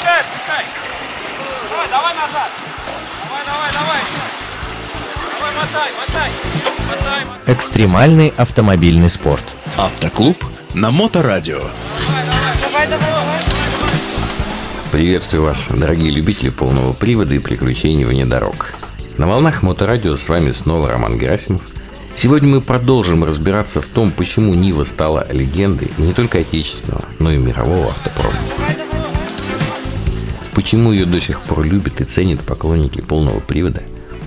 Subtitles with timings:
[0.00, 0.64] Отпускай, отпускай.
[1.68, 2.50] Давай, давай назад.
[3.26, 4.00] Давай, давай, давай.
[5.36, 6.30] Давай, мотай, мотай.
[6.88, 7.54] Мотай, мотай.
[7.54, 9.44] Экстремальный автомобильный спорт.
[9.76, 10.42] Автоклуб
[10.72, 11.58] на Моторадио.
[12.62, 13.40] Давай, давай, давай.
[14.90, 18.72] Приветствую вас, дорогие любители полного привода и приключений вне дорог.
[19.18, 21.62] На волнах Моторадио с вами снова Роман Герасимов.
[22.14, 27.36] Сегодня мы продолжим разбираться в том, почему Нива стала легендой не только отечественного, но и
[27.36, 28.36] мирового автопрома.
[30.54, 33.82] Почему ее до сих пор любят и ценят поклонники полного привода?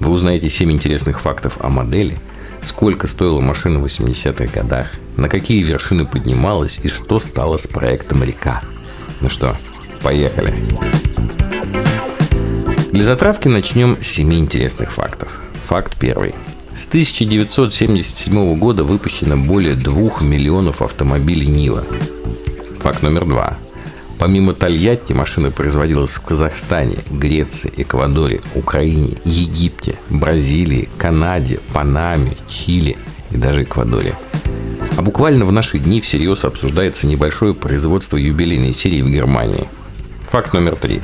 [0.00, 2.18] Вы узнаете 7 интересных фактов о модели,
[2.62, 8.22] сколько стоила машина в 80-х годах, на какие вершины поднималась и что стало с проектом
[8.22, 8.62] «Река».
[9.20, 9.56] Ну что,
[10.02, 10.54] поехали.
[12.92, 15.28] Для затравки начнем с 7 интересных фактов.
[15.68, 16.34] Факт первый.
[16.76, 21.84] С 1977 года выпущено более 2 миллионов автомобилей Нива.
[22.80, 23.58] Факт номер два.
[24.18, 32.96] Помимо Тольятти машина производилась в Казахстане, Греции, Эквадоре, Украине, Египте, Бразилии, Канаде, Панаме, Чили
[33.30, 34.14] и даже Эквадоре.
[34.96, 39.68] А буквально в наши дни всерьез обсуждается небольшое производство юбилейной серии в Германии.
[40.30, 41.02] Факт номер три.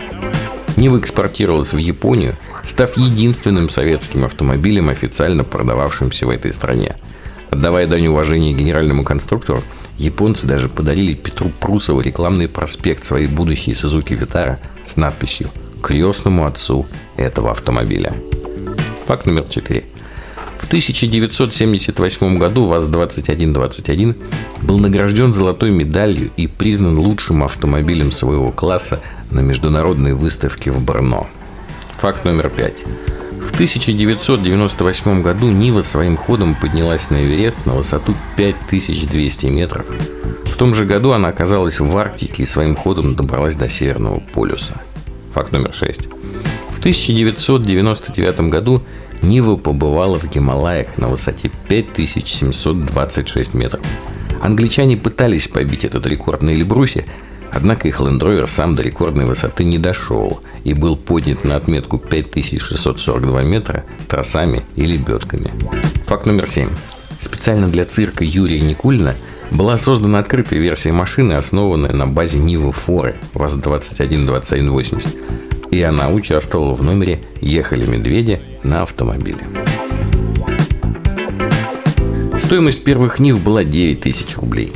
[0.76, 6.96] Нива экспортировалась в Японию, став единственным советским автомобилем, официально продававшимся в этой стране.
[7.50, 9.62] Отдавая дань уважения генеральному конструктору,
[9.98, 15.48] японцы даже подарили Петру Прусову рекламный проспект своей будущей Сузуки Витара с надписью
[15.82, 18.14] «Крестному отцу этого автомобиля».
[19.06, 19.84] Факт номер четыре.
[20.58, 24.14] В 1978 году ВАЗ-2121
[24.62, 31.26] был награжден золотой медалью и признан лучшим автомобилем своего класса на международной выставке в Брно.
[31.98, 32.76] Факт номер пять.
[33.40, 39.86] В 1998 году Нива своим ходом поднялась на Эверест на высоту 5200 метров.
[40.44, 44.74] В том же году она оказалась в Арктике и своим ходом добралась до Северного полюса.
[45.32, 46.08] Факт номер шесть.
[46.70, 48.82] В 1999 году
[49.22, 53.80] Нива побывала в Гималаях на высоте 5726 метров.
[54.42, 57.04] Англичане пытались побить этот рекорд на Эльбрусе,
[57.52, 61.98] однако их Land Rover сам до рекордной высоты не дошел и был поднят на отметку
[61.98, 65.50] 5642 метра тросами и лебедками.
[66.06, 66.68] Факт номер 7.
[67.18, 69.14] Специально для цирка Юрия Никулина
[69.50, 75.40] была создана открытая версия машины, основанная на базе Нивы Форы ВАЗ-212180
[75.70, 79.38] и она участвовала в номере «Ехали медведи» на автомобиле.
[82.38, 84.72] Стоимость первых Нив была 9 тысяч рублей.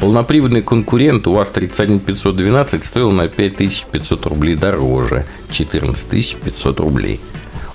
[0.00, 7.20] Полноприводный конкурент УАЗ-31512 стоил на 5500 рублей дороже– 14 500 рублей.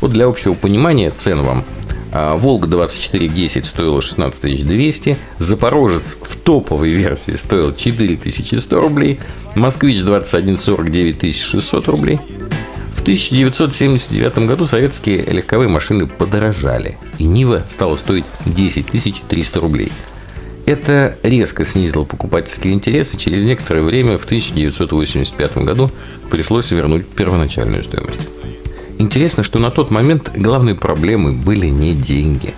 [0.02, 1.66] Вот для общего понимания цен вам
[2.12, 9.20] а, Волга 2410 стоила 16 200, Запорожец в топовой версии стоил 4100 рублей,
[9.56, 12.20] Москвич 2149 600 рублей,
[12.96, 18.86] в 1979 году советские легковые машины подорожали, и Нива стала стоить 10
[19.28, 19.92] 300 рублей.
[20.66, 25.92] Это резко снизило покупательский интерес, и через некоторое время, в 1985 году,
[26.30, 28.20] пришлось вернуть первоначальную стоимость.
[28.98, 32.54] Интересно, что на тот момент главной проблемой были не деньги.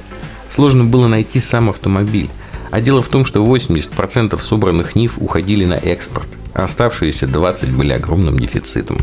[0.50, 2.30] Сложно было найти сам автомобиль.
[2.69, 7.94] А дело в том, что 80% собранных НИФ уходили на экспорт, а оставшиеся 20 были
[7.94, 8.97] огромным дефицитом.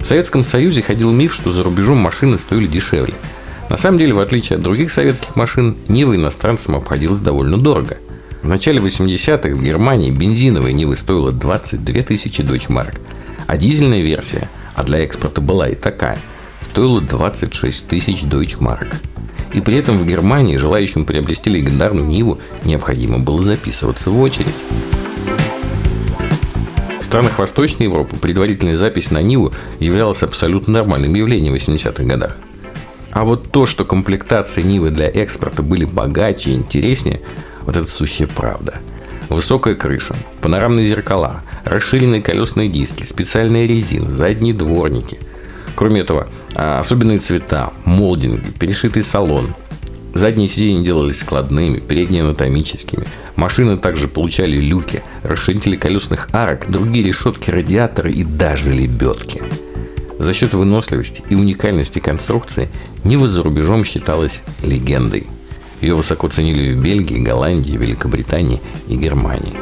[0.00, 3.14] В Советском Союзе ходил миф, что за рубежом машины стоили дешевле.
[3.72, 7.96] На самом деле, в отличие от других советских машин, Нива иностранцам обходилась довольно дорого.
[8.42, 13.00] В начале 80-х в Германии бензиновая Нива стоила 22 тысячи дойчмарк,
[13.46, 16.18] а дизельная версия, а для экспорта была и такая,
[16.60, 18.88] стоила 26 тысяч дойчмарк.
[19.54, 24.54] И при этом в Германии желающим приобрести легендарную Ниву необходимо было записываться в очередь
[27.12, 32.38] странах Восточной Европы предварительная запись на Ниву являлась абсолютно нормальным явлением в 80-х годах.
[33.12, 37.20] А вот то, что комплектации Нивы для экспорта были богаче и интереснее,
[37.62, 38.74] вот это сущая правда.
[39.28, 45.18] Высокая крыша, панорамные зеркала, расширенные колесные диски, специальная резина, задние дворники.
[45.74, 49.54] Кроме этого, а, особенные цвета, молдинги, перешитый салон,
[50.14, 53.06] Задние сиденья делались складными, передние анатомическими.
[53.34, 59.42] Машины также получали люки, расширители колесных арок, другие решетки, радиаторы и даже лебедки.
[60.22, 62.68] За счет выносливости и уникальности конструкции
[63.02, 65.26] Нива за рубежом считалась легендой.
[65.80, 69.52] Ее высоко ценили в Бельгии, Голландии, Великобритании и Германии.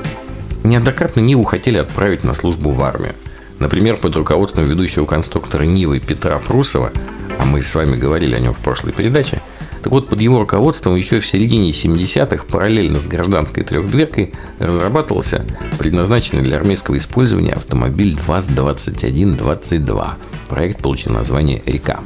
[0.63, 3.15] Неоднократно Ниву хотели отправить на службу в армию.
[3.59, 6.93] Например, под руководством ведущего конструктора Нивы Петра Прусова,
[7.39, 9.41] а мы с вами говорили о нем в прошлой передаче,
[9.83, 15.47] Так вот, под его руководством еще в середине 70-х параллельно с гражданской трехдверкой разрабатывался
[15.79, 20.17] предназначенный для армейского использования автомобиль ВАЗ-2122.
[20.51, 22.01] Проект получил название «Река».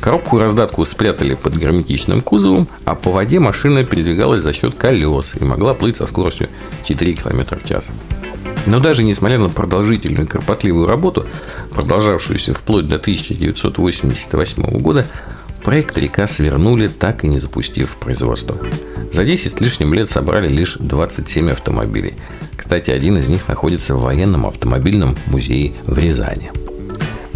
[0.00, 5.32] Коробку и раздатку спрятали под герметичным кузовом, а по воде машина передвигалась за счет колес
[5.40, 6.48] и могла плыть со скоростью
[6.84, 7.88] 4 км в час.
[8.66, 11.26] Но даже несмотря на продолжительную и кропотливую работу,
[11.72, 15.04] продолжавшуюся вплоть до 1988 года,
[15.64, 18.56] проект «Река» свернули, так и не запустив производство.
[19.12, 22.14] За 10 с лишним лет собрали лишь 27 автомобилей.
[22.56, 26.52] Кстати, один из них находится в военном автомобильном музее в Рязани.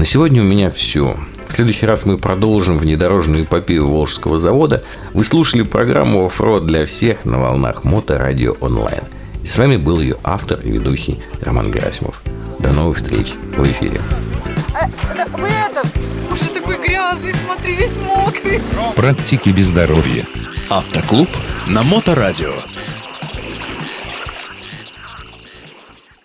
[0.00, 1.18] На сегодня у меня все.
[1.46, 4.82] В следующий раз мы продолжим внедорожную эпопею Волжского завода.
[5.12, 9.02] Вы слушали программу «Оффроад для всех» на волнах Моторадио онлайн.
[9.44, 12.22] И с вами был ее автор и ведущий Роман Герасимов.
[12.60, 14.00] До новых встреч в эфире.
[14.72, 15.86] А, да, вы это,
[16.32, 18.58] уже такой грязный, смотри, весь мокрый.
[18.96, 20.24] Практики без здоровья.
[20.70, 21.28] Автоклуб
[21.66, 22.54] на Моторадио.